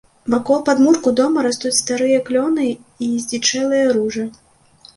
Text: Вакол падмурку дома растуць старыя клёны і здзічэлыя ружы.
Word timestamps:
Вакол 0.33 0.61
падмурку 0.69 1.11
дома 1.19 1.43
растуць 1.49 1.73
старыя 1.81 2.23
клёны 2.31 2.67
і 3.05 3.13
здзічэлыя 3.27 3.87
ружы. 3.95 4.29